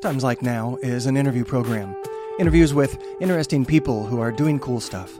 [0.00, 2.00] Times Like Now is an interview program.
[2.38, 5.12] Interviews with interesting people who are doing cool stuff.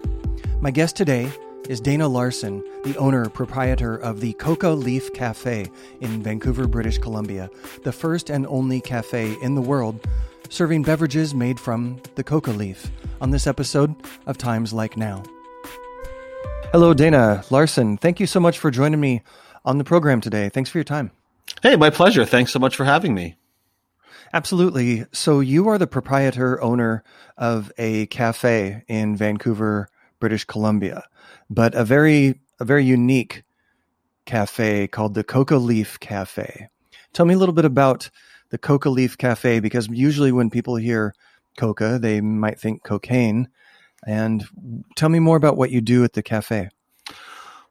[0.61, 1.33] My guest today
[1.69, 5.67] is Dana Larsen, the owner proprietor of the Coca Leaf Cafe
[6.01, 7.51] in Vancouver, British Columbia,
[7.83, 10.07] the first and only cafe in the world
[10.49, 12.91] serving beverages made from the coca leaf
[13.21, 13.95] on this episode
[14.27, 15.25] of Times Like Now.
[16.71, 17.97] Hello, Dana Larsen.
[17.97, 19.23] Thank you so much for joining me
[19.65, 20.51] on the program today.
[20.51, 21.11] Thanks for your time.
[21.63, 22.25] Hey, my pleasure.
[22.25, 23.38] Thanks so much for having me.
[24.33, 25.05] Absolutely.
[25.13, 27.03] So you are the proprietor owner
[27.37, 29.89] of a cafe in Vancouver,
[30.21, 31.05] British Columbia,
[31.49, 33.45] but a very a very unique
[34.27, 36.69] cafe called the Coca Leaf Cafe.
[37.13, 38.11] Tell me a little bit about
[38.51, 41.15] the Coca Leaf Cafe because usually when people hear
[41.57, 43.49] coca, they might think cocaine.
[44.07, 44.45] And
[44.97, 46.69] tell me more about what you do at the cafe.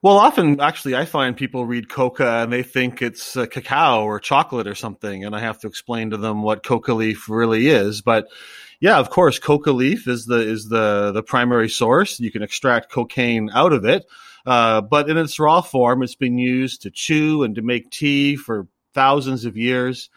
[0.03, 4.19] Well, often, actually, I find people read coca and they think it's uh, cacao or
[4.19, 8.01] chocolate or something, and I have to explain to them what coca leaf really is.
[8.01, 8.27] But
[8.79, 12.19] yeah, of course, coca leaf is the is the the primary source.
[12.19, 14.05] You can extract cocaine out of it,
[14.45, 18.35] uh, but in its raw form, it's been used to chew and to make tea
[18.35, 20.11] for thousands of years.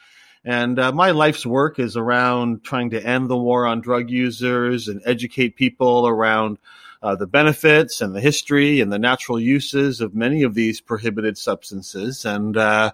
[0.44, 4.88] And uh, my life's work is around trying to end the war on drug users
[4.88, 6.58] and educate people around
[7.02, 11.38] uh, the benefits and the history and the natural uses of many of these prohibited
[11.38, 12.24] substances.
[12.24, 12.92] And uh,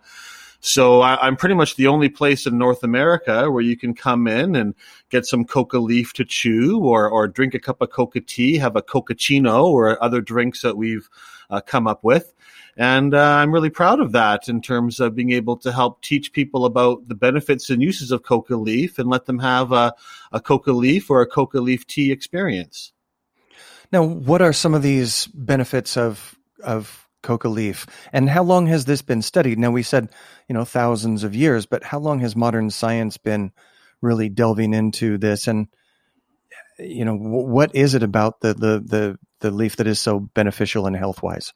[0.61, 4.27] so I, am pretty much the only place in North America where you can come
[4.27, 4.75] in and
[5.11, 8.77] get some coca leaf to chew or, or drink a cup of coca tea, have
[8.77, 11.09] a cocaccino or other drinks that we've
[11.51, 12.33] uh, come up with.
[12.77, 16.33] And uh, I'm really proud of that in terms of being able to help teach
[16.33, 19.95] people about the benefits and uses of coca leaf and let them have a,
[20.33, 22.93] a coca leaf or a coca leaf tea experience.
[23.93, 28.85] Now, what are some of these benefits of of coca leaf, and how long has
[28.85, 29.59] this been studied?
[29.59, 30.09] Now, we said
[30.49, 33.53] you know thousands of years, but how long has modern science been
[34.01, 35.47] really delving into this?
[35.47, 35.69] And
[36.79, 40.87] you know, what is it about the the the the leaf that is so beneficial
[40.87, 41.53] and health wise?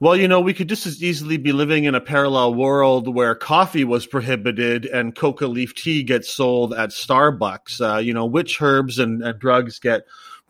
[0.00, 3.34] Well, you know, we could just as easily be living in a parallel world where
[3.34, 7.80] coffee was prohibited and coca leaf tea gets sold at Starbucks.
[7.80, 10.02] Uh, you know, which herbs and, and drugs get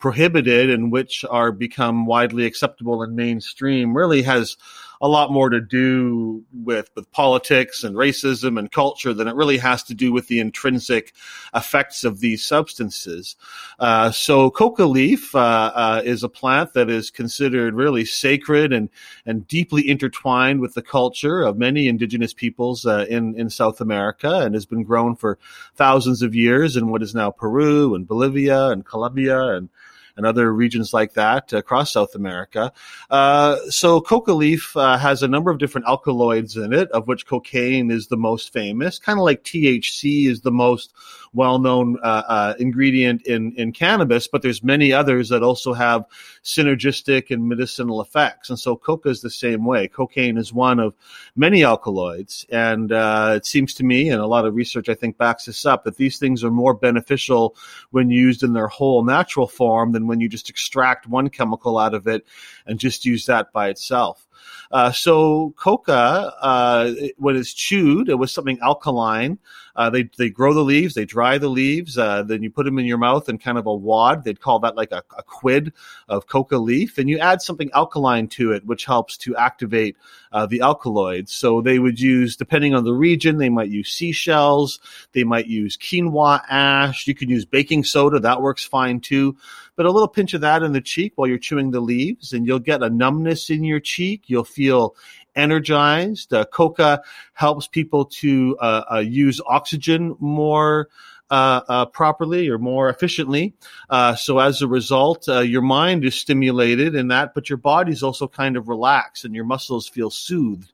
[0.03, 4.57] prohibited and which are become widely acceptable and mainstream really has
[4.99, 9.57] a lot more to do with with politics and racism and culture than it really
[9.57, 11.13] has to do with the intrinsic
[11.55, 13.37] effects of these substances.
[13.79, 18.89] Uh, so coca leaf uh, uh, is a plant that is considered really sacred and
[19.25, 24.41] and deeply intertwined with the culture of many indigenous peoples uh, in in South America
[24.41, 25.39] and has been grown for
[25.75, 29.69] thousands of years in what is now Peru and Bolivia and Colombia and
[30.15, 32.71] and other regions like that across South America.
[33.09, 37.25] Uh, so coca leaf uh, has a number of different alkaloids in it, of which
[37.25, 40.93] cocaine is the most famous, kind of like THC is the most
[41.33, 46.05] well-known uh, uh, ingredient in, in cannabis, but there's many others that also have
[46.43, 48.49] synergistic and medicinal effects.
[48.49, 49.87] And so coca is the same way.
[49.87, 50.93] Cocaine is one of
[51.35, 52.45] many alkaloids.
[52.49, 55.65] And uh, it seems to me, and a lot of research I think backs this
[55.65, 57.55] up, that these things are more beneficial
[57.91, 61.93] when used in their whole natural form than when you just extract one chemical out
[61.93, 62.25] of it
[62.65, 64.27] and just use that by itself.
[64.71, 69.37] Uh, so coca, uh, when it's chewed, it was something alkaline.
[69.75, 72.77] Uh, they they grow the leaves, they dry the leaves, uh, then you put them
[72.77, 74.23] in your mouth in kind of a wad.
[74.23, 75.73] They'd call that like a, a, quid
[76.09, 79.97] of coca leaf, and you add something alkaline to it, which helps to activate
[80.31, 81.33] uh, the alkaloids.
[81.33, 84.79] So they would use, depending on the region, they might use seashells,
[85.13, 87.07] they might use quinoa ash.
[87.07, 89.35] You can use baking soda, that works fine too.
[89.75, 92.45] But a little pinch of that in the cheek while you're chewing the leaves, and
[92.45, 94.23] you'll get a numbness in your cheek.
[94.27, 94.95] You'll feel
[95.35, 96.33] energized.
[96.33, 97.01] Uh, coca
[97.33, 100.89] helps people to uh, uh, use oxygen more.
[101.31, 103.55] Uh, uh, properly or more efficiently.
[103.89, 108.27] Uh, so as a result, your mind is stimulated in that, but your body's also
[108.27, 110.71] kind of relaxed and your muscles feel soothed.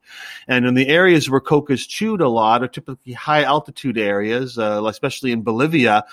[0.48, 4.58] And in the areas where coca is chewed a lot are typically high altitude areas,
[4.58, 6.04] especially in Bolivia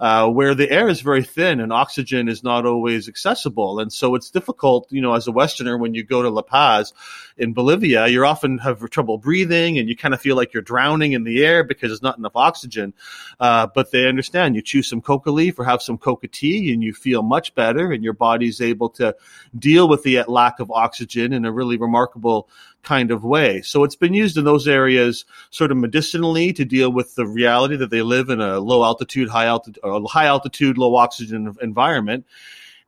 [0.00, 3.78] uh, where the air is very thin and oxygen is not always accessible.
[3.78, 6.94] And so it's difficult, you know, as a Westerner, when you go to La Paz
[7.36, 11.12] in Bolivia, you often have trouble breathing and you kind of feel like you're drowning
[11.12, 12.94] in the air because there's not enough oxygen.
[13.38, 16.82] Uh, but they understand you choose some coca leaf or have some coca tea and
[16.82, 19.14] you feel much better and your body's able to
[19.58, 22.48] deal with the lack of oxygen in a really remarkable
[22.82, 23.62] kind of way.
[23.62, 27.76] So it's been used in those areas sort of medicinally to deal with the reality
[27.76, 32.26] that they live in a low altitude, high altitude, high altitude, low oxygen environment.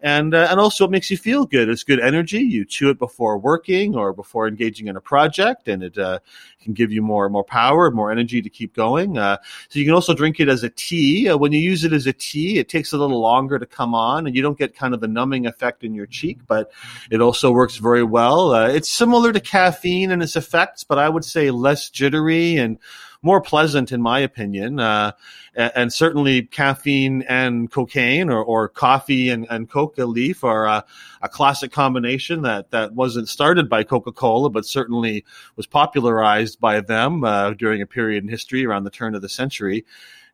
[0.03, 1.69] And uh, and also it makes you feel good.
[1.69, 2.41] It's good energy.
[2.41, 6.19] You chew it before working or before engaging in a project, and it uh,
[6.61, 9.17] can give you more more power, more energy to keep going.
[9.17, 9.37] Uh,
[9.69, 11.29] so you can also drink it as a tea.
[11.29, 13.95] Uh, when you use it as a tea, it takes a little longer to come
[13.95, 16.73] on, and you don't get kind of the numbing effect in your cheek, but
[17.11, 18.53] it also works very well.
[18.53, 22.79] Uh, it's similar to caffeine in its effects, but I would say less jittery and
[23.23, 24.81] more pleasant, in my opinion.
[24.81, 25.13] Uh,
[25.55, 30.85] and, certainly caffeine and cocaine or, or coffee and, and coca leaf are a,
[31.21, 35.25] a, classic combination that, that wasn't started by Coca-Cola, but certainly
[35.57, 39.29] was popularized by them uh, during a period in history around the turn of the
[39.29, 39.85] century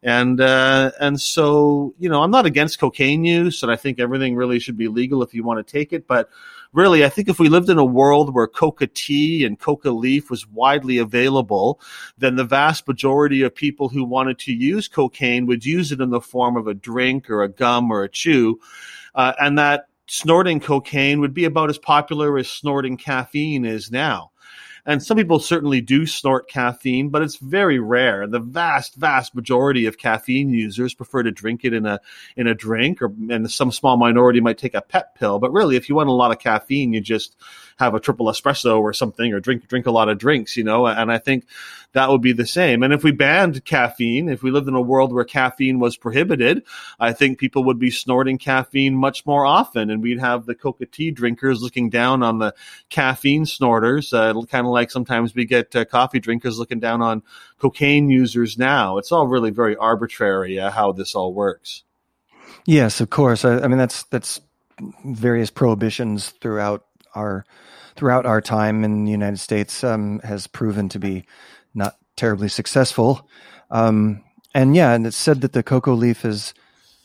[0.03, 4.37] and uh, and so you know I'm not against cocaine use, and I think everything
[4.37, 6.07] really should be legal if you want to take it.
[6.07, 6.31] But
[6.73, 10.31] really, I think if we lived in a world where coca tea and coca leaf
[10.31, 11.81] was widely available,
[12.19, 16.11] then the vast majority of people who wanted to use cocaine would use it in
[16.11, 18.61] the form of a drink or a gum or a chew,
[19.15, 24.31] uh, and that snorting cocaine would be about as popular as snorting caffeine is now.
[24.89, 28.27] And some people certainly do snort caffeine, but it's very rare.
[28.27, 32.01] The vast, vast majority of caffeine users prefer to drink it in a
[32.39, 35.41] in a drink, or and some small minority might take a pet pill.
[35.41, 37.37] But really, if you want a lot of caffeine, you just
[37.79, 40.87] have a triple espresso or something, or drink drink a lot of drinks, you know.
[40.87, 41.47] And I think
[41.93, 42.83] that would be the same.
[42.83, 46.63] And if we banned caffeine, if we lived in a world where caffeine was prohibited,
[47.01, 50.87] I think people would be snorting caffeine much more often, and we'd have the coca
[50.87, 52.55] tea drinkers looking down on the
[52.91, 57.23] caffeine snorters, uh, kind of like sometimes we get uh, coffee drinkers looking down on
[57.59, 58.99] cocaine users now.
[58.99, 61.85] It's all really very arbitrary uh, how this all works.
[62.67, 63.45] Yes, of course.
[63.45, 64.41] I, I mean, that's that's
[65.05, 67.45] various prohibitions throughout our
[67.97, 71.25] throughout our time in the United States um, has proven to be
[71.75, 73.29] not terribly successful.
[73.71, 74.23] Um,
[74.55, 76.55] and yeah, and it's said that the cocoa leaf is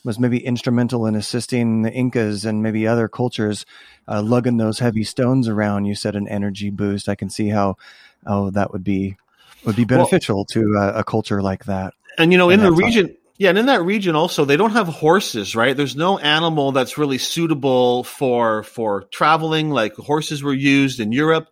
[0.06, 3.66] was maybe instrumental in assisting the Incas and maybe other cultures
[4.08, 5.86] uh, lugging those heavy stones around.
[5.86, 7.08] You said an energy boost.
[7.08, 7.78] I can see how
[8.26, 9.18] oh that would be
[9.66, 11.94] would be beneficial well, to uh, a culture like that.
[12.18, 13.16] And you know, in the region.
[13.38, 15.76] Yeah, and in that region also, they don't have horses, right?
[15.76, 21.48] There's no animal that's really suitable for for traveling like horses were used in Europe.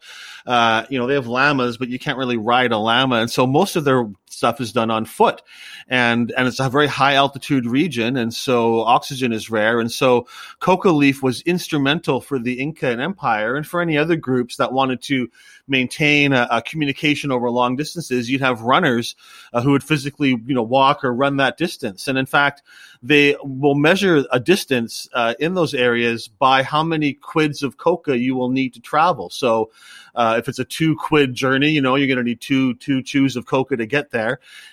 [0.45, 3.48] Uh, you know, they have llamas, but you can't really ride a llama, and so
[3.48, 5.42] most of their stuff is done on foot,
[5.88, 10.28] and and it's a very high altitude region, and so oxygen is rare, and so
[10.60, 14.74] coca leaf was instrumental for the Inca and Empire, and for any other groups that
[14.74, 15.30] wanted to
[15.68, 18.30] maintain a, a communication over long distances.
[18.30, 19.16] You'd have runners
[19.54, 22.62] uh, who would physically, you know, walk or run that distance, and in fact,
[23.04, 28.18] they will measure a distance uh, in those areas by how many quids of coca
[28.18, 29.30] you will need to travel.
[29.30, 29.72] So
[30.13, 33.01] uh, if it's a two quid journey, you know, you're going to need two, two
[33.01, 34.21] chews of coca to get there.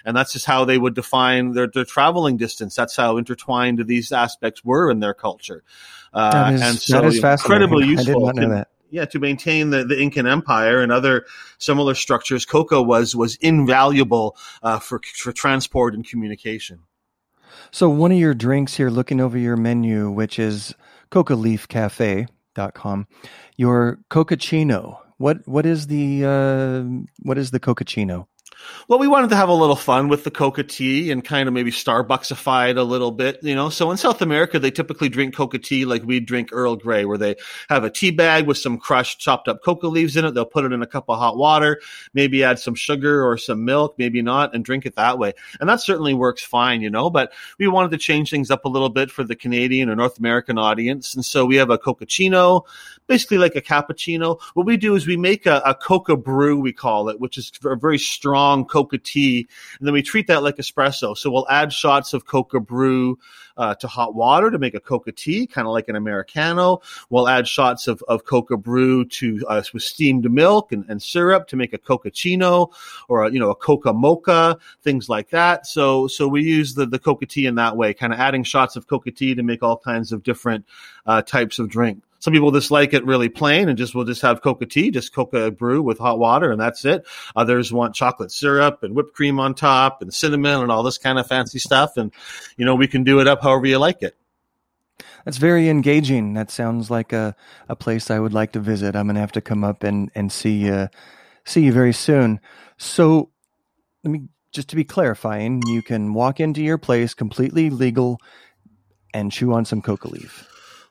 [0.04, 2.74] And that's just how they would define their, their traveling distance.
[2.74, 5.62] That's how intertwined these aspects were in their culture.
[6.12, 8.32] Uh, is, and so incredibly useful.
[8.32, 11.26] To, yeah, to maintain the, the Incan Empire and other
[11.58, 16.80] similar structures, coca was was invaluable uh, for for transport and communication.
[17.70, 20.74] So one of your drinks here, looking over your menu, which is
[21.10, 23.06] Coca Leaf Cafe.com,
[23.56, 24.98] your Cocaccino.
[25.18, 28.26] What what is the uh, what is the Cocaccino?
[28.88, 31.54] Well, we wanted to have a little fun with the coca tea and kind of
[31.54, 33.68] maybe Starbucksified a little bit, you know.
[33.68, 37.18] So in South America, they typically drink coca tea like we drink Earl Grey, where
[37.18, 37.36] they
[37.68, 40.32] have a tea bag with some crushed, chopped up coca leaves in it.
[40.32, 41.80] They'll put it in a cup of hot water,
[42.14, 45.32] maybe add some sugar or some milk, maybe not, and drink it that way.
[45.60, 47.10] And that certainly works fine, you know.
[47.10, 50.18] But we wanted to change things up a little bit for the Canadian or North
[50.18, 52.64] American audience, and so we have a cocaccino,
[53.08, 54.40] basically like a cappuccino.
[54.54, 57.50] What we do is we make a, a coca brew, we call it, which is
[57.64, 59.48] a very strong coca tea,
[59.78, 61.16] and then we treat that like espresso.
[61.16, 63.18] So we'll add shots of coca brew
[63.56, 66.80] uh, to hot water to make a coca tea, kind of like an americano.
[67.10, 71.48] We'll add shots of, of coca brew to uh, with steamed milk and, and syrup
[71.48, 72.72] to make a cocaccino
[73.08, 75.66] or a, you know a coca mocha, things like that.
[75.66, 78.76] So so we use the the coca tea in that way, kind of adding shots
[78.76, 80.64] of coca tea to make all kinds of different
[81.06, 82.02] uh, types of drink.
[82.20, 85.12] Some people just like it really plain and just will just have coca tea, just
[85.12, 87.06] coca brew with hot water, and that's it.
[87.36, 91.18] Others want chocolate syrup and whipped cream on top and cinnamon and all this kind
[91.18, 91.96] of fancy stuff.
[91.96, 92.12] And
[92.56, 94.16] you know, we can do it up however you like it.
[95.24, 96.34] That's very engaging.
[96.34, 97.36] That sounds like a,
[97.68, 98.96] a place I would like to visit.
[98.96, 100.88] I'm gonna have to come up and and see you
[101.44, 102.40] see you very soon.
[102.78, 103.30] So
[104.02, 108.18] let me just to be clarifying, you can walk into your place completely legal
[109.12, 110.47] and chew on some coca leaf.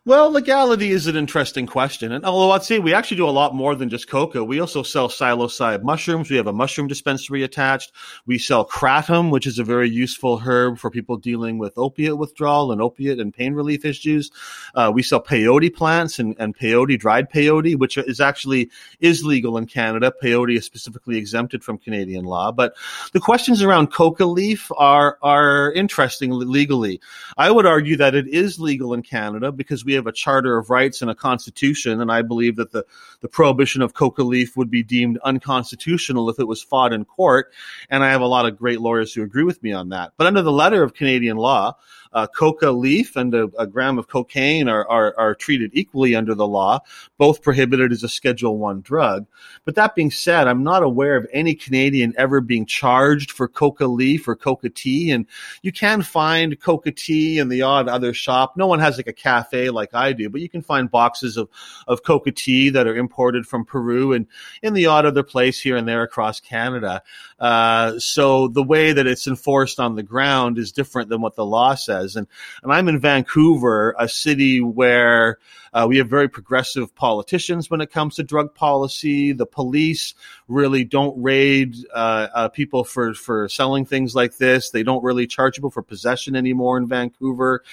[0.08, 2.14] Well, legality is an interesting question.
[2.14, 4.82] And although I'd say we actually do a lot more than just coca, we also
[4.82, 6.30] sell psilocybe mushrooms.
[6.30, 7.92] We have a mushroom dispensary attached.
[8.26, 12.72] We sell kratom, which is a very useful herb for people dealing with opiate withdrawal
[12.72, 14.32] and opiate and pain relief issues.
[14.74, 18.72] Uh, we sell peyote plants and, and peyote, dried peyote, which is actually
[19.02, 20.14] is legal in Canada.
[20.24, 22.54] Peyote is specifically exempted from Canadian law.
[22.54, 22.78] But
[23.12, 27.02] the questions around coca leaf are, are interesting legally.
[27.36, 30.70] I would argue that it is legal in Canada because we have a Charter of
[30.70, 32.86] Rights and a Constitution, and I believe that the,
[33.22, 37.52] the prohibition of coca leaf would be deemed unconstitutional if it was fought in court.
[37.90, 40.14] And I have a lot of great lawyers who agree with me on that.
[40.18, 41.78] But under the letter of Canadian law,
[42.14, 46.34] uh, coca leaf and a, a gram of cocaine are, are, are, treated equally under
[46.34, 46.80] the law,
[47.18, 49.26] both prohibited as a Schedule One drug.
[49.66, 53.86] But that being said, I'm not aware of any Canadian ever being charged for coca
[53.86, 55.12] leaf or coca tea.
[55.12, 55.26] And
[55.62, 58.58] you can find coca tea in the odd other shop.
[58.58, 61.50] No one has like a cafe like I do, but you can find boxes of,
[61.88, 64.28] of coca tea that are imported from Peru and
[64.62, 67.02] in the odd other place here and there across Canada.
[67.40, 71.46] Uh, so the way that it's enforced on the ground is different than what the
[71.46, 71.97] law says.
[71.98, 72.28] And,
[72.64, 75.38] and I'm in Vancouver, a city where
[75.74, 79.32] uh, we have very progressive politicians when it comes to drug policy.
[79.32, 80.14] The police
[80.48, 84.72] really don't raid uh, uh, people for, for selling things like this.
[84.72, 87.64] They don't really charge people for possession anymore in Vancouver.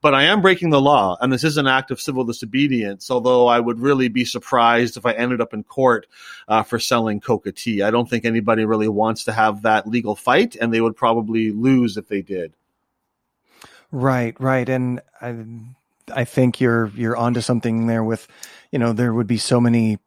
[0.00, 3.46] But I am breaking the law, and this is an act of civil disobedience, although
[3.46, 6.06] I would really be surprised if I ended up in court
[6.48, 7.82] uh, for selling coca tea.
[7.82, 11.50] I don't think anybody really wants to have that legal fight, and they would probably
[11.50, 12.52] lose if they did.
[13.94, 15.36] Right, right, and I,
[16.12, 18.02] I think you're you're onto something there.
[18.02, 18.26] With,
[18.72, 20.00] you know, there would be so many,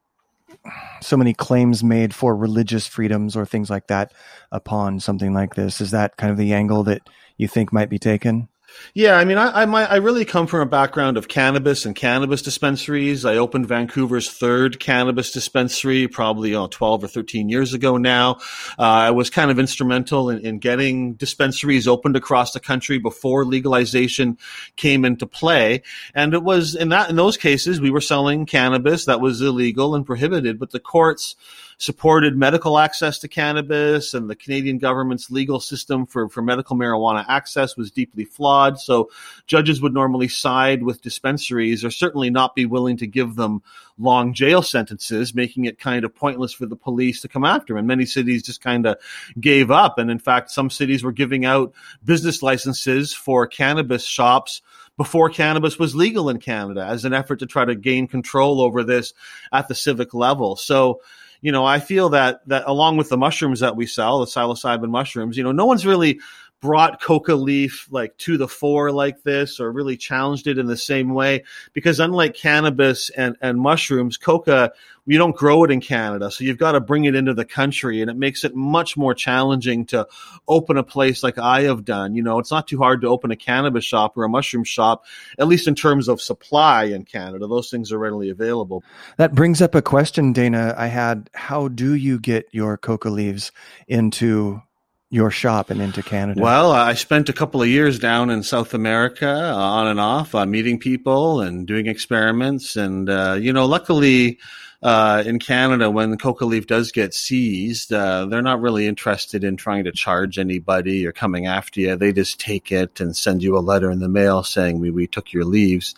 [1.01, 4.11] so many claims made for religious freedoms or things like that
[4.51, 5.79] upon something like this.
[5.79, 8.49] Is that kind of the angle that you think might be taken?
[8.93, 12.41] Yeah, I mean, I, I, I really come from a background of cannabis and cannabis
[12.41, 13.25] dispensaries.
[13.25, 18.37] I opened Vancouver's third cannabis dispensary probably oh, 12 or 13 years ago now.
[18.79, 23.45] Uh, I was kind of instrumental in, in, getting dispensaries opened across the country before
[23.45, 24.37] legalization
[24.75, 25.83] came into play.
[26.15, 29.93] And it was in that, in those cases, we were selling cannabis that was illegal
[29.93, 31.35] and prohibited, but the courts,
[31.79, 37.23] supported medical access to cannabis, and the Canadian government's legal system for, for medical marijuana
[37.27, 38.79] access was deeply flawed.
[38.79, 39.11] So
[39.45, 43.61] judges would normally side with dispensaries or certainly not be willing to give them
[43.99, 47.79] long jail sentences, making it kind of pointless for the police to come after them.
[47.79, 48.97] And many cities just kind of
[49.39, 49.99] gave up.
[49.99, 54.61] And in fact, some cities were giving out business licenses for cannabis shops
[54.97, 58.83] before cannabis was legal in Canada as an effort to try to gain control over
[58.83, 59.13] this
[59.51, 60.55] at the civic level.
[60.55, 61.01] So,
[61.41, 64.89] you know, I feel that that along with the mushrooms that we sell, the psilocybin
[64.89, 66.19] mushrooms, you know, no one's really
[66.59, 70.77] brought coca leaf like to the fore like this or really challenged it in the
[70.77, 71.43] same way.
[71.73, 74.73] Because unlike cannabis and, and mushrooms coca
[75.05, 76.29] we don't grow it in canada.
[76.29, 79.13] So you've got to bring it into the country and it makes it much more
[79.13, 80.05] challenging to
[80.47, 82.15] open a place like i have done.
[82.15, 85.05] You know it's not too hard to open a cannabis shop or a mushroom shop
[85.37, 87.47] at least in terms of supply in canada.
[87.47, 88.83] Those things are readily available.
[89.17, 91.29] That brings up a question dana i had.
[91.33, 93.51] How do you get your coca leaves
[93.87, 94.61] into
[95.09, 96.41] your shop and into Canada?
[96.41, 100.35] Well, I spent a couple of years down in South America uh, on and off,
[100.35, 102.75] uh, meeting people and doing experiments.
[102.75, 104.37] And, uh, you know, luckily,
[104.83, 109.57] uh, in Canada, when coca leaf does get seized, uh, they're not really interested in
[109.57, 111.95] trying to charge anybody or coming after you.
[111.95, 115.07] They just take it and send you a letter in the mail saying, we, we
[115.07, 115.95] took your leaves.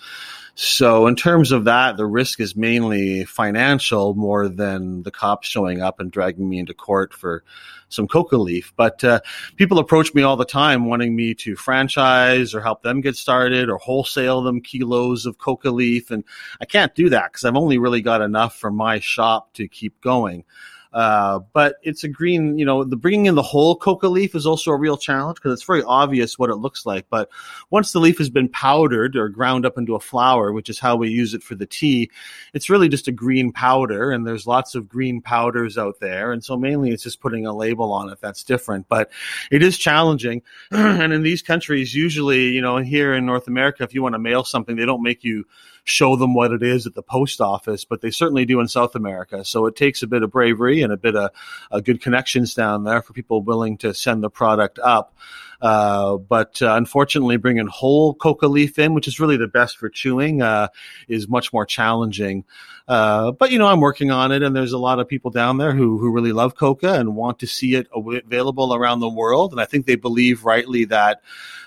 [0.62, 5.82] So in terms of that, the risk is mainly financial more than the cops showing
[5.82, 7.46] up and dragging me into court for
[7.88, 8.74] some coca leaf.
[8.76, 9.22] But uh,
[9.56, 13.70] people approach me all the time wanting me to franchise or help them get started
[13.70, 16.26] or wholesale them kilos of coca leaf, and
[16.60, 20.02] I can't do that because I've only really got enough for my shop to keep
[20.02, 20.44] going.
[20.92, 24.46] Uh, but it's a green, you know, the bringing in the whole coca leaf is
[24.46, 27.06] also a real challenge because it's very obvious what it looks like.
[27.10, 27.30] But
[27.70, 30.96] once the leaf has been powdered or ground up into a flour, which is how
[30.96, 32.10] we use it for the tea,
[32.54, 34.12] it's really just a green powder.
[34.12, 36.32] And there's lots of green powders out there.
[36.32, 38.88] And so mainly it's just putting a label on it that's different.
[38.90, 39.12] But
[39.52, 40.42] it is challenging.
[40.72, 44.20] and in these countries, usually, you know, here in North America, if you want to
[44.20, 45.46] mail something, they don't make you
[45.84, 48.96] show them what it is at the post office, but they certainly do in South
[48.96, 49.44] America.
[49.46, 51.32] So it takes a bit of bravery and a bit of
[51.72, 55.14] uh, good connections down there for people willing to send the product up.
[55.62, 59.90] Uh, but uh, unfortunately, bringing whole coca leaf in, which is really the best for
[59.90, 60.70] chewing, uh,
[61.08, 62.46] is much more challenging.
[62.90, 65.60] Uh, but you know, I'm working on it, and there's a lot of people down
[65.60, 69.52] there who who really love coca and want to see it available around the world.
[69.52, 71.22] And I think they believe rightly that.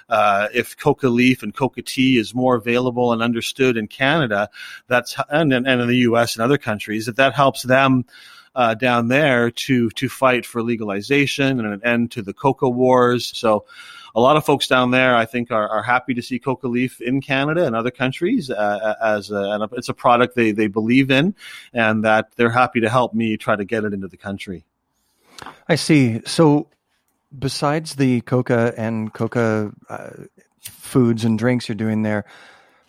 [0.09, 4.51] Uh, if coca leaf and coca tea is more available and understood in Canada,
[4.87, 6.35] that's and, and in the U.S.
[6.35, 8.05] and other countries, that that helps them
[8.55, 13.33] uh, down there to to fight for legalization and an end to the coca wars.
[13.37, 13.65] So
[14.15, 17.01] a lot of folks down there, I think, are, are happy to see coca leaf
[17.01, 21.35] in Canada and other countries uh, as a, it's a product they, they believe in,
[21.73, 24.65] and that they're happy to help me try to get it into the country.
[25.69, 26.21] I see.
[26.27, 26.69] So,
[27.37, 30.11] besides the coca and coca uh,
[30.61, 32.27] foods and drinks you're doing there,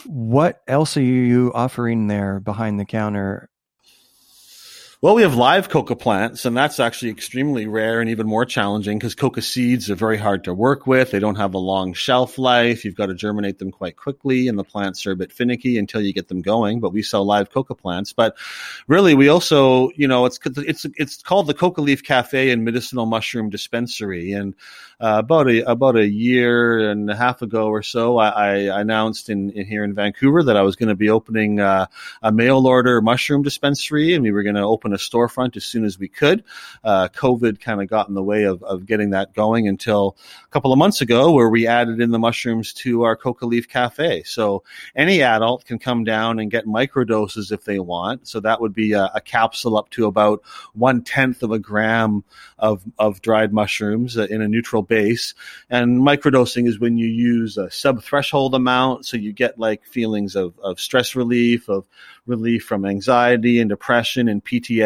[0.06, 3.50] what else are you offering there behind the counter
[5.04, 8.98] well, we have live coca plants, and that's actually extremely rare and even more challenging
[8.98, 11.12] because coca seeds are very hard to work with.
[11.12, 12.86] They don't have a long shelf life.
[12.86, 16.00] You've got to germinate them quite quickly, and the plants are a bit finicky until
[16.00, 16.80] you get them going.
[16.80, 18.14] But we sell live coca plants.
[18.14, 18.38] But
[18.88, 23.06] really, we also, you know, it's it's it's called the Coca Leaf Cafe and Medicinal
[23.06, 24.56] Mushroom Dispensary, and
[25.02, 29.30] uh, about a about a year and a half ago or so, I, I announced
[29.30, 31.88] in, in, here in Vancouver that I was going to be opening uh,
[32.22, 35.86] a mail order mushroom dispensary, and we were going to open a storefront as soon
[35.86, 36.44] as we could.
[36.84, 40.50] Uh, COVID kind of got in the way of, of getting that going until a
[40.50, 44.24] couple of months ago, where we added in the mushrooms to our Coca Leaf Cafe.
[44.24, 44.64] So
[44.96, 48.28] any adult can come down and get microdoses if they want.
[48.28, 50.42] So that would be a, a capsule up to about
[50.74, 52.24] one tenth of a gram
[52.58, 55.34] of of dried mushrooms in a neutral base.
[55.70, 59.06] And microdosing is when you use a sub threshold amount.
[59.06, 61.86] So you get like feelings of, of stress relief, of
[62.26, 64.83] relief from anxiety and depression and PTSD,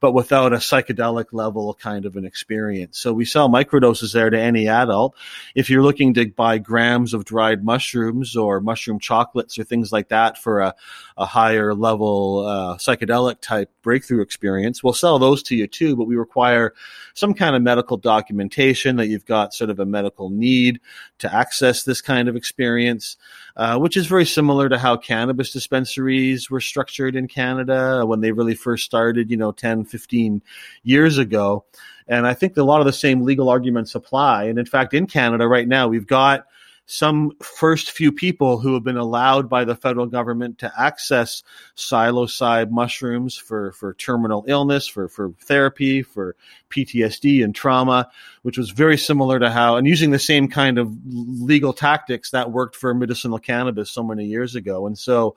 [0.00, 2.98] but without a psychedelic level kind of an experience.
[2.98, 5.14] So we sell microdoses there to any adult.
[5.54, 10.08] If you're looking to buy grams of dried mushrooms or mushroom chocolates or things like
[10.08, 10.74] that for a,
[11.16, 16.04] a higher level uh, psychedelic type breakthrough experience, we'll sell those to you too, but
[16.04, 16.74] we require
[17.14, 20.80] some kind of medical documentation that you've got sort of a medical need
[21.18, 23.16] to access this kind of experience,
[23.56, 28.32] uh, which is very similar to how cannabis dispensaries were structured in Canada when they
[28.32, 30.42] really first started, you know, 10, 15
[30.82, 31.64] years ago.
[32.08, 34.46] And I think a lot of the same legal arguments apply.
[34.46, 36.46] And in fact, in Canada right now, we've got
[36.86, 41.44] some first few people who have been allowed by the federal government to access
[41.76, 46.34] psilocybe mushrooms for, for terminal illness, for, for therapy, for
[46.68, 48.10] PTSD and trauma,
[48.42, 52.50] which was very similar to how, and using the same kind of legal tactics that
[52.50, 54.88] worked for medicinal cannabis so many years ago.
[54.88, 55.36] And so,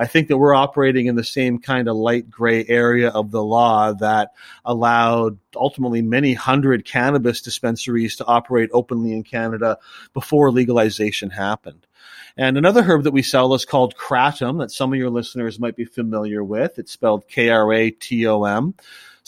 [0.00, 3.44] I think that we're operating in the same kind of light gray area of the
[3.44, 4.32] law that
[4.64, 9.76] allowed ultimately many hundred cannabis dispensaries to operate openly in Canada
[10.14, 11.86] before legalization happened.
[12.34, 15.76] And another herb that we sell is called kratom that some of your listeners might
[15.76, 16.78] be familiar with.
[16.78, 18.72] It's spelled K R A T O M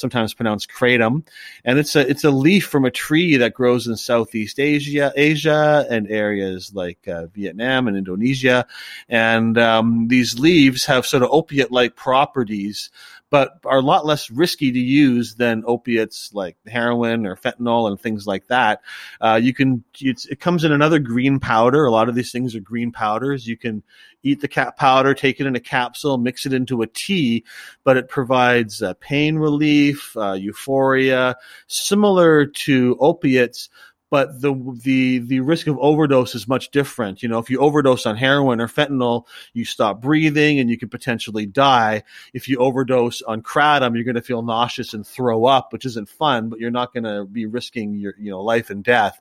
[0.02, 1.26] sometimes pronounced kratom,
[1.64, 5.86] and it's a it's a leaf from a tree that grows in Southeast Asia, Asia,
[5.88, 8.66] and areas like uh, Vietnam and Indonesia.
[9.08, 12.90] And um, these leaves have sort of opiate-like properties,
[13.32, 17.98] but are a lot less risky to use than opiates like heroin or fentanyl and
[17.98, 18.82] things like that.
[19.22, 21.86] Uh, you can, it comes in another green powder.
[21.86, 23.46] A lot of these things are green powders.
[23.46, 23.82] You can
[24.22, 27.42] eat the cap powder, take it in a capsule, mix it into a tea,
[27.84, 31.34] but it provides uh, pain relief, uh, euphoria,
[31.68, 33.70] similar to opiates,
[34.12, 37.22] but the the the risk of overdose is much different.
[37.22, 40.90] You know, if you overdose on heroin or fentanyl, you stop breathing and you could
[40.90, 42.02] potentially die.
[42.34, 46.10] If you overdose on kratom, you're going to feel nauseous and throw up, which isn't
[46.10, 49.18] fun, but you're not going to be risking your you know life and death.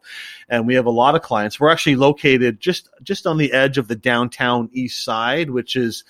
[0.50, 1.58] And we have a lot of clients.
[1.58, 6.04] We're actually located just just on the edge of the downtown east side, which is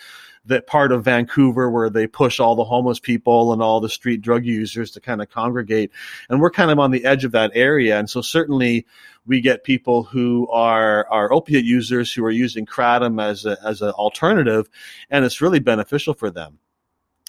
[0.45, 4.21] that part of Vancouver where they push all the homeless people and all the street
[4.21, 5.91] drug users to kind of congregate.
[6.29, 7.99] And we're kind of on the edge of that area.
[7.99, 8.85] And so certainly
[9.25, 13.81] we get people who are, are opiate users who are using kratom as a, as
[13.81, 14.67] an alternative.
[15.09, 16.57] And it's really beneficial for them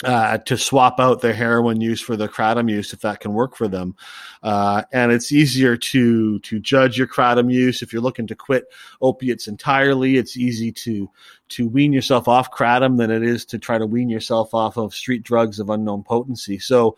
[0.04, 3.56] uh, to swap out their heroin use for the kratom use if that can work
[3.56, 3.94] for them.
[4.42, 8.64] Uh, and it's easier to to judge your kratom use if you're looking to quit
[9.00, 10.16] opiates entirely.
[10.16, 11.08] It's easy to
[11.52, 14.94] to wean yourself off kratom than it is to try to wean yourself off of
[14.94, 16.58] street drugs of unknown potency.
[16.58, 16.96] So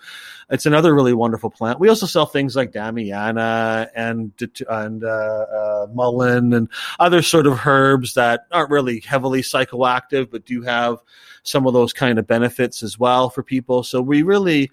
[0.51, 1.81] it's another really wonderful plant.
[1.81, 4.33] We also sell things like Damiana and
[4.69, 10.45] and uh, uh, mullein and other sort of herbs that aren't really heavily psychoactive but
[10.45, 10.99] do have
[11.43, 13.83] some of those kind of benefits as well for people.
[13.83, 14.71] So we really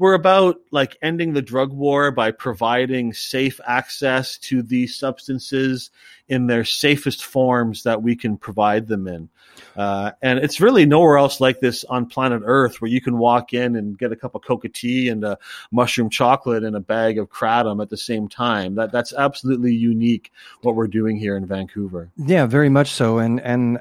[0.00, 5.90] we're about like ending the drug war by providing safe access to these substances
[6.26, 9.28] in their safest forms that we can provide them in.
[9.76, 13.52] Uh, and it's really nowhere else like this on planet Earth where you can walk
[13.52, 15.36] in and get a cup of coca tea and a
[15.70, 18.76] mushroom chocolate and a bag of kratom at the same time.
[18.76, 20.32] That that's absolutely unique
[20.62, 22.08] what we're doing here in Vancouver.
[22.16, 23.18] Yeah, very much so.
[23.18, 23.80] And and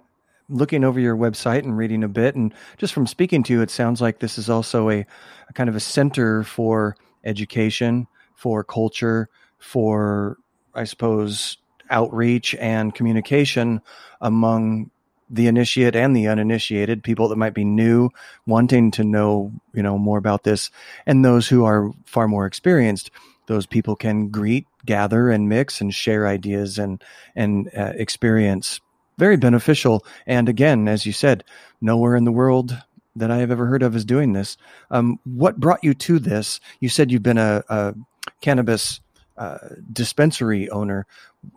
[0.49, 3.69] looking over your website and reading a bit, and just from speaking to you, it
[3.69, 5.05] sounds like this is also a,
[5.47, 10.38] a kind of a center for education, for culture, for
[10.73, 11.57] I suppose
[11.89, 13.81] outreach and communication
[14.21, 14.91] among
[15.29, 18.09] the initiate and the uninitiated, people that might be new,
[18.47, 20.71] wanting to know, you know, more about this,
[21.05, 23.12] and those who are far more experienced.
[23.45, 27.03] Those people can greet, gather, and mix and share ideas and
[27.35, 28.79] and uh, experience
[29.19, 30.05] very beneficial.
[30.25, 31.43] And again, as you said,
[31.82, 32.75] nowhere in the world
[33.15, 34.58] that I have ever heard of is doing this.
[34.89, 36.60] Um, what brought you to this?
[36.79, 37.93] You said you've been a, a
[38.41, 39.01] cannabis
[39.38, 39.58] uh,
[39.91, 41.05] dispensary owner.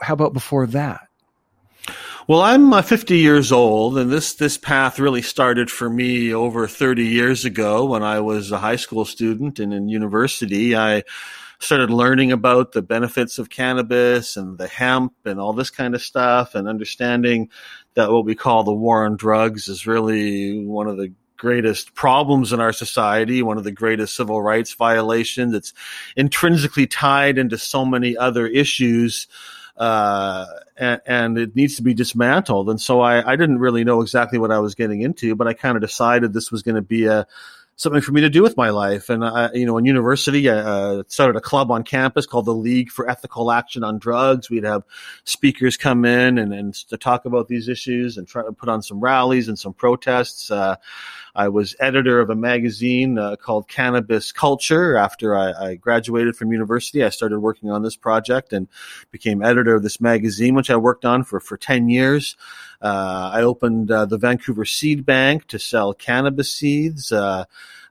[0.02, 1.08] How about before that?
[2.28, 6.68] Well, I'm uh, 50 years old, and this this path really started for me over
[6.68, 10.76] 30 years ago when I was a high school student and in university.
[10.76, 11.02] I
[11.62, 16.02] started learning about the benefits of cannabis and the hemp and all this kind of
[16.02, 17.48] stuff and understanding
[17.94, 22.52] that what we call the war on drugs is really one of the greatest problems
[22.52, 25.54] in our society, one of the greatest civil rights violations.
[25.54, 25.72] It's
[26.16, 29.28] intrinsically tied into so many other issues.
[29.76, 30.46] Uh,
[30.76, 32.68] and, and, it needs to be dismantled.
[32.68, 35.54] And so I, I didn't really know exactly what I was getting into, but I
[35.54, 37.26] kind of decided this was going to be a,
[37.82, 39.10] something for me to do with my life.
[39.10, 42.54] And I, you know, in university, I uh, started a club on campus called the
[42.54, 44.48] League for Ethical Action on Drugs.
[44.48, 44.84] We'd have
[45.24, 48.82] speakers come in and, and to talk about these issues and try to put on
[48.82, 50.50] some rallies and some protests.
[50.50, 50.76] Uh,
[51.34, 54.96] I was editor of a magazine uh, called Cannabis Culture.
[54.96, 58.68] After I, I, graduated from university, I started working on this project and
[59.10, 62.36] became editor of this magazine, which I worked on for, for 10 years.
[62.82, 67.12] Uh, I opened uh, the Vancouver Seed Bank to sell cannabis seeds.
[67.12, 67.44] Uh,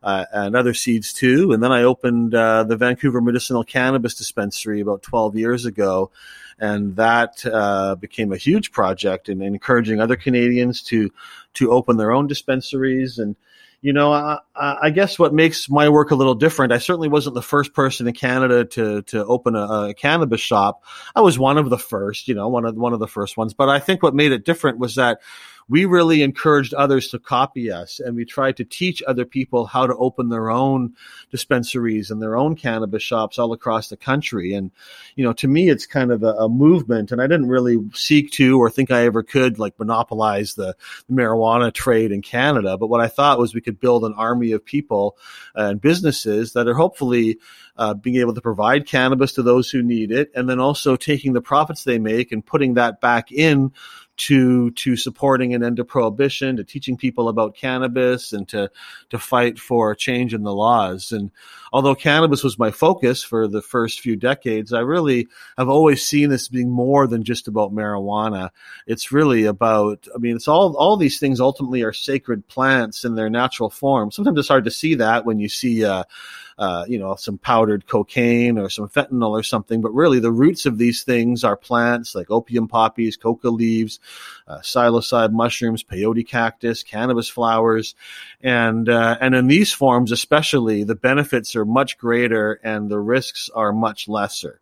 [0.04, 1.52] uh, and other seeds too.
[1.52, 6.12] And then I opened uh, the Vancouver Medicinal Cannabis Dispensary about 12 years ago.
[6.60, 11.12] And that uh, became a huge project in encouraging other Canadians to
[11.56, 13.18] to open their own dispensaries.
[13.18, 13.36] And
[13.82, 16.72] you know, I, I, guess what makes my work a little different.
[16.72, 20.84] I certainly wasn't the first person in Canada to to open a, a, cannabis shop.
[21.16, 23.56] I was one of the first, you know, one of one of the first ones.
[23.56, 25.20] But I think what made it different was that
[25.72, 29.88] we really encouraged others to copy us and we tried to teach other people how
[29.88, 30.94] to open their own
[31.30, 34.54] dispensaries and their own cannabis shops all across the country.
[34.54, 34.72] And,
[35.16, 38.32] you know, to me, it's kind of a, a movement and I didn't really seek
[38.32, 40.76] to or think I ever could like monopolize the,
[41.08, 42.78] the marijuana trade in Canada.
[42.78, 45.16] But what I thought was we could build an army of people
[45.56, 47.38] and businesses that are hopefully
[47.78, 51.34] uh, being able to provide cannabis to those who need it, and then also taking
[51.34, 53.72] the profits they make and putting that back in
[54.18, 58.70] to to supporting an end to prohibition, to teaching people about cannabis, and to
[59.10, 61.12] to fight for change in the laws.
[61.12, 61.32] And
[61.74, 66.30] although cannabis was my focus for the first few decades, I really have always seen
[66.30, 68.50] this being more than just about marijuana.
[68.86, 73.16] It's really about, I mean, it's all all these things ultimately are sacred plants in
[73.16, 74.12] their natural form.
[74.12, 75.86] Sometimes it's hard to see that when you see.
[75.86, 76.04] Uh,
[76.58, 79.82] uh, you know, some powdered cocaine or some fentanyl or something.
[79.82, 84.00] But really, the roots of these things are plants like opium poppies, coca leaves,
[84.48, 87.96] uh, psilocybe mushrooms, peyote cactus, cannabis flowers,
[88.42, 93.50] and uh, and in these forms, especially, the benefits are much greater and the risks
[93.54, 94.62] are much lesser.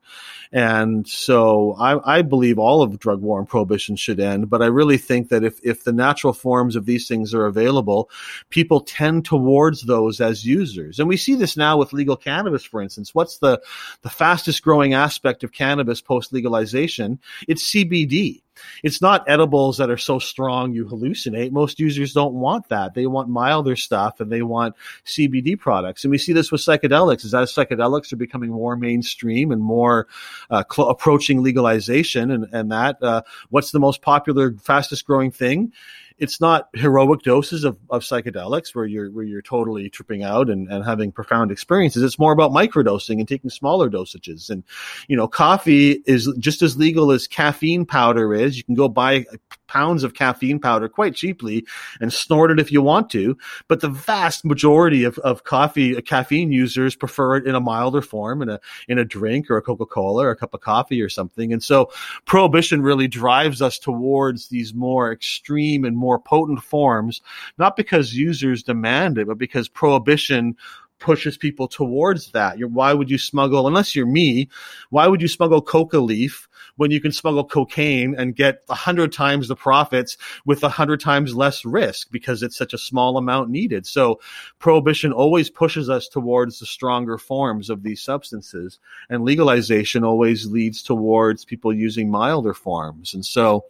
[0.51, 4.49] And so I, I, believe all of drug war and prohibition should end.
[4.49, 8.09] But I really think that if, if the natural forms of these things are available,
[8.49, 10.97] people tend towards those as users.
[10.97, 13.15] And we see this now with legal cannabis, for instance.
[13.15, 13.61] What's the,
[14.01, 17.19] the fastest growing aspect of cannabis post legalization?
[17.47, 18.41] It's CBD.
[18.83, 21.51] It's not edibles that are so strong you hallucinate.
[21.51, 22.93] Most users don't want that.
[22.93, 26.03] They want milder stuff and they want CBD products.
[26.03, 27.25] And we see this with psychedelics.
[27.25, 30.07] As as psychedelics are becoming more mainstream and more
[30.49, 35.73] uh, cl- approaching legalization, and and that uh, what's the most popular, fastest growing thing?
[36.19, 40.71] It's not heroic doses of, of psychedelics where you're where you're totally tripping out and,
[40.71, 42.03] and having profound experiences.
[42.03, 44.49] It's more about microdosing and taking smaller dosages.
[44.49, 44.63] And
[45.07, 48.57] you know, coffee is just as legal as caffeine powder is.
[48.57, 49.25] You can go buy
[49.67, 51.65] pounds of caffeine powder quite cheaply
[52.01, 53.37] and snort it if you want to.
[53.67, 58.01] But the vast majority of, of coffee uh, caffeine users prefer it in a milder
[58.01, 61.09] form in a in a drink or a Coca-Cola or a cup of coffee or
[61.09, 61.53] something.
[61.53, 61.91] And so
[62.25, 67.21] prohibition really drives us towards these more extreme and more potent forms,
[67.57, 70.55] not because users demand it, but because prohibition
[70.99, 72.57] pushes people towards that.
[72.57, 74.49] You're, why would you smuggle, unless you're me,
[74.89, 79.11] why would you smuggle coca leaf when you can smuggle cocaine and get a hundred
[79.11, 83.49] times the profits with a hundred times less risk because it's such a small amount
[83.49, 83.85] needed?
[83.85, 84.19] So
[84.59, 90.83] prohibition always pushes us towards the stronger forms of these substances and legalization always leads
[90.83, 93.13] towards people using milder forms.
[93.13, 93.65] And so,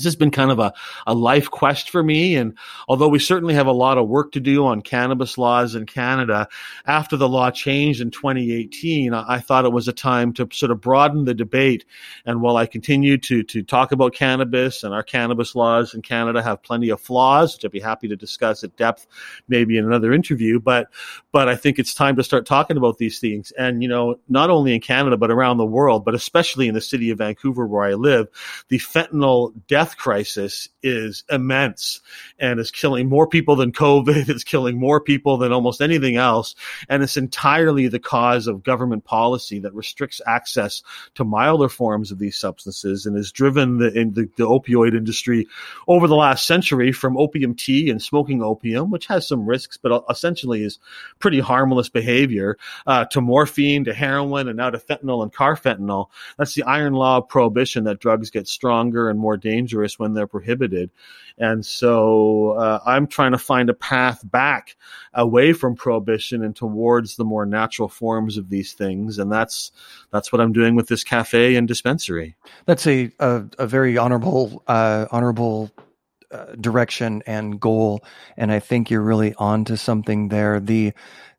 [0.00, 0.72] this has been kind of a,
[1.06, 2.36] a life quest for me.
[2.36, 2.56] And
[2.88, 6.48] although we certainly have a lot of work to do on cannabis laws in Canada,
[6.86, 10.80] after the law changed in 2018, I, thought it was a time to sort of
[10.80, 11.84] broaden the debate.
[12.24, 16.42] And while I continue to, to talk about cannabis and our cannabis laws in Canada
[16.42, 19.06] have plenty of flaws, which I'd be happy to discuss at depth
[19.48, 20.88] maybe in another interview, but,
[21.32, 23.52] but I think it's time to start talking about these things.
[23.58, 26.80] And, you know, not only in Canada, but around the world, but especially in the
[26.80, 28.28] city of Vancouver where I live,
[28.68, 32.00] the fentanyl death crisis is immense
[32.38, 34.28] and is killing more people than COVID.
[34.30, 36.54] It's killing more people than almost anything else.
[36.88, 40.82] And it's entirely the cause of government policy that restricts access
[41.16, 45.48] to milder forms of these substances and has driven the, the, the opioid industry
[45.88, 50.04] over the last century from opium tea and smoking opium, which has some risks, but
[50.08, 50.78] essentially is
[51.18, 56.06] pretty harmless behavior, uh, to morphine, to heroin, and now to fentanyl and carfentanil.
[56.38, 60.14] That's the iron law of prohibition that drugs get stronger and more dangerous dangerous when
[60.14, 60.90] they're prohibited.
[61.38, 64.76] And so uh, I'm trying to find a path back
[65.14, 69.18] away from prohibition and towards the more natural forms of these things.
[69.18, 69.72] And that's
[70.10, 72.36] that's what I'm doing with this cafe and dispensary.
[72.66, 75.70] That's a a, a very honorable uh, honorable
[76.32, 78.04] uh, direction and goal,
[78.36, 80.60] and I think you're really on to something there.
[80.60, 80.92] The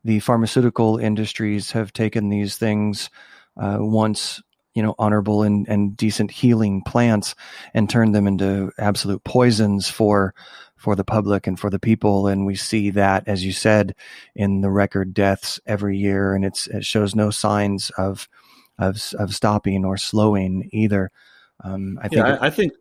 [0.04, 3.08] the pharmaceutical industries have taken these things
[3.56, 4.42] uh, once
[4.74, 7.34] you know honorable and, and decent healing plants
[7.74, 10.34] and turn them into absolute poisons for
[10.76, 12.26] for the public and for the people.
[12.26, 13.94] And we see that as you said
[14.34, 16.34] in the record deaths every year.
[16.34, 18.28] And it's it shows no signs of
[18.78, 21.10] of of stopping or slowing either.
[21.62, 22.72] Um, I think yeah, I, I think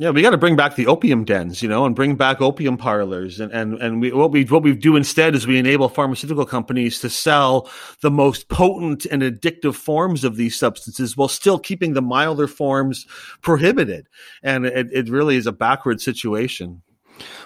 [0.00, 2.76] yeah, we got to bring back the opium dens, you know, and bring back opium
[2.76, 6.46] parlors, and and and we, what we what we do instead is we enable pharmaceutical
[6.46, 7.68] companies to sell
[8.00, 13.06] the most potent and addictive forms of these substances while still keeping the milder forms
[13.42, 14.08] prohibited,
[14.40, 16.80] and it, it really is a backward situation.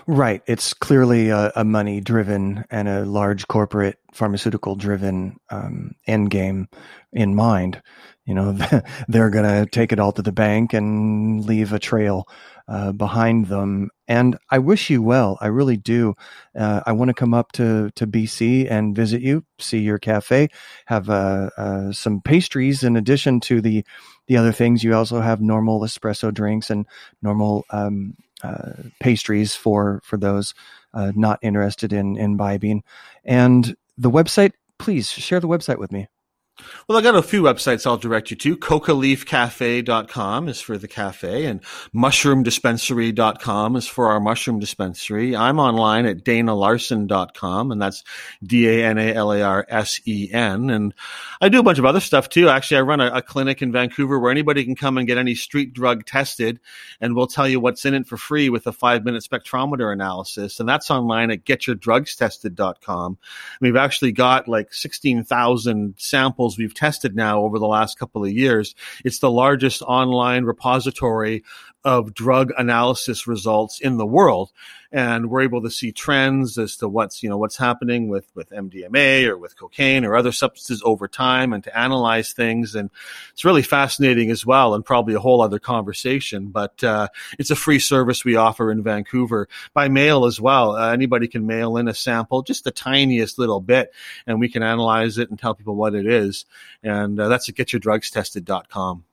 [0.07, 6.31] Right, it's clearly a, a money driven and a large corporate pharmaceutical driven um, end
[6.31, 6.69] game
[7.13, 7.83] in mind.
[8.25, 8.53] You know
[9.09, 12.29] they're going to take it all to the bank and leave a trail
[12.69, 13.91] uh, behind them.
[14.07, 15.39] And i wish you well.
[15.41, 16.15] I really do.
[16.57, 20.49] Uh, i want to come up to, to bc and visit you see your cafe
[20.87, 23.85] have uh, uh, some pastries in addition to the
[24.27, 24.85] the other things.
[24.85, 26.87] You also have normal espresso drinks and
[27.21, 28.15] normal um,
[29.01, 30.55] pastries for for those
[30.95, 32.83] uh, not interested in imbibing
[33.25, 36.09] and the website please share the website with me
[36.87, 38.57] well, I got a few websites I'll direct you to.
[38.57, 41.63] CocaLeafCafe.com is for the cafe and
[41.95, 45.35] MushroomDispensary.com is for our mushroom dispensary.
[45.35, 48.05] I'm online at DanaLarsen.com and that's
[48.45, 49.01] D-A-N-A-L-A-R-S-E-N.
[50.71, 50.93] And
[51.41, 52.51] I do a bunch of other stuff too.
[52.51, 55.35] Actually, I run a, a clinic in Vancouver where anybody can come and get any
[55.35, 56.61] street drug tested
[57.01, 60.61] and we'll tell you what's in it for free with a five minute spectrometer analysis.
[60.61, 63.19] And that's online at GetYourDrugsTested.com.
[63.61, 68.31] We've actually got like 16,000 samples samples we've tested now over the last couple of
[68.31, 68.75] years.
[69.05, 71.45] It's the largest online repository
[71.85, 74.53] of drug analysis results in the world.
[74.95, 78.51] And we're able to see trends as to what's, you know, what's happening with, with
[78.51, 82.75] MDMA or with cocaine or other substances over time and to analyze things.
[82.75, 82.91] And
[83.33, 87.57] it's really fascinating as well and probably a whole other conversation, but, uh, it's a
[87.57, 90.77] free service we offer in Vancouver by mail as well.
[90.77, 93.93] Uh, anybody can mail in a sample, just the tiniest little bit,
[94.27, 96.45] and we can analyze it and tell people what it is.
[96.83, 99.05] And uh, that's at getyourdrugstested.com.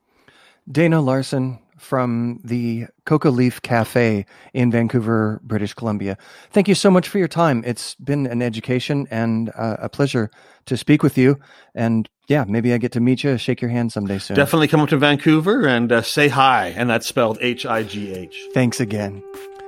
[0.72, 6.18] Dana Larsen, from the Coca Leaf Cafe in Vancouver, British Columbia.
[6.52, 7.64] Thank you so much for your time.
[7.66, 10.30] It's been an education and uh, a pleasure
[10.66, 11.40] to speak with you.
[11.74, 14.38] And yeah, maybe I get to meet you, shake your hand someday soon.
[14.38, 16.68] Definitely come up to Vancouver and uh, say hi.
[16.68, 18.38] And that's spelled H I G H.
[18.54, 19.24] Thanks again.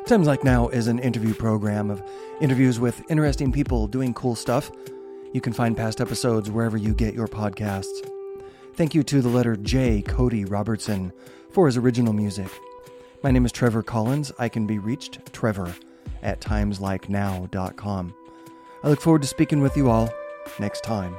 [0.06, 2.04] Times Like Now is an interview program of
[2.41, 4.71] interviews with interesting people doing cool stuff.
[5.34, 8.06] You can find past episodes wherever you get your podcasts.
[8.76, 11.13] Thank you to the letter J, Cody Robertson
[11.51, 12.47] for his original music.
[13.23, 14.31] My name is Trevor Collins.
[14.39, 15.73] I can be reached, Trevor,
[16.23, 18.13] at timeslikenow.com.
[18.83, 20.09] I look forward to speaking with you all
[20.59, 21.15] next time.